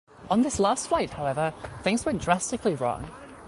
[0.31, 1.53] On this last flight, however,
[1.83, 3.07] things went drastically wrong.